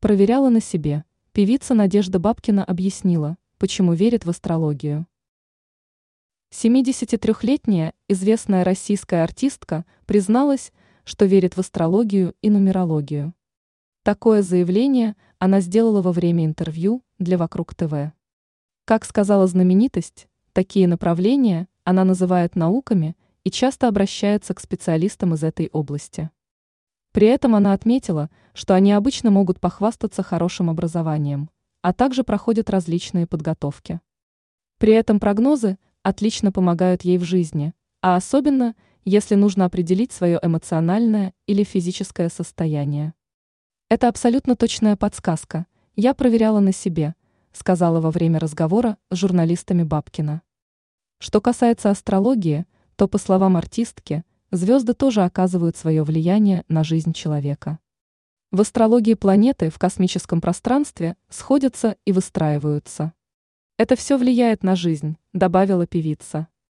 Проверяла 0.00 0.48
на 0.48 0.60
себе. 0.60 1.04
Певица 1.32 1.74
Надежда 1.74 2.20
Бабкина 2.20 2.62
объяснила, 2.62 3.36
почему 3.58 3.94
верит 3.94 4.24
в 4.24 4.30
астрологию. 4.30 5.08
73-летняя 6.54 7.94
известная 8.06 8.62
российская 8.62 9.24
артистка 9.24 9.84
призналась, 10.06 10.70
что 11.02 11.24
верит 11.24 11.56
в 11.56 11.58
астрологию 11.58 12.36
и 12.42 12.48
нумерологию. 12.48 13.34
Такое 14.04 14.42
заявление 14.42 15.16
она 15.40 15.58
сделала 15.60 16.00
во 16.00 16.12
время 16.12 16.44
интервью 16.44 17.02
для 17.18 17.36
«Вокруг 17.36 17.74
ТВ». 17.74 18.12
Как 18.84 19.04
сказала 19.04 19.48
знаменитость, 19.48 20.28
такие 20.52 20.86
направления 20.86 21.66
она 21.82 22.04
называет 22.04 22.54
науками 22.54 23.16
и 23.42 23.50
часто 23.50 23.88
обращается 23.88 24.54
к 24.54 24.60
специалистам 24.60 25.34
из 25.34 25.42
этой 25.42 25.68
области. 25.72 26.30
При 27.18 27.26
этом 27.26 27.56
она 27.56 27.72
отметила, 27.72 28.30
что 28.54 28.76
они 28.76 28.92
обычно 28.92 29.32
могут 29.32 29.58
похвастаться 29.58 30.22
хорошим 30.22 30.70
образованием, 30.70 31.50
а 31.82 31.92
также 31.92 32.22
проходят 32.22 32.70
различные 32.70 33.26
подготовки. 33.26 34.00
При 34.78 34.92
этом 34.92 35.18
прогнозы 35.18 35.78
отлично 36.04 36.52
помогают 36.52 37.02
ей 37.02 37.18
в 37.18 37.24
жизни, 37.24 37.74
а 38.02 38.14
особенно, 38.14 38.76
если 39.04 39.34
нужно 39.34 39.64
определить 39.64 40.12
свое 40.12 40.38
эмоциональное 40.40 41.34
или 41.48 41.64
физическое 41.64 42.28
состояние. 42.28 43.14
Это 43.88 44.06
абсолютно 44.06 44.54
точная 44.54 44.94
подсказка, 44.94 45.66
я 45.96 46.14
проверяла 46.14 46.60
на 46.60 46.70
себе, 46.70 47.16
сказала 47.50 48.00
во 48.00 48.12
время 48.12 48.38
разговора 48.38 48.96
с 49.10 49.16
журналистами 49.16 49.82
Бабкина. 49.82 50.42
Что 51.18 51.40
касается 51.40 51.90
астрологии, 51.90 52.64
то, 52.94 53.08
по 53.08 53.18
словам 53.18 53.56
артистки, 53.56 54.22
звезды 54.50 54.94
тоже 54.94 55.22
оказывают 55.24 55.76
свое 55.76 56.02
влияние 56.02 56.64
на 56.68 56.84
жизнь 56.84 57.12
человека. 57.12 57.78
В 58.50 58.60
астрологии 58.62 59.14
планеты 59.14 59.70
в 59.70 59.78
космическом 59.78 60.40
пространстве 60.40 61.16
сходятся 61.28 61.96
и 62.04 62.12
выстраиваются. 62.12 63.12
Это 63.76 63.94
все 63.94 64.16
влияет 64.16 64.62
на 64.62 64.74
жизнь, 64.74 65.18
добавила 65.32 65.86
певица. 65.86 66.48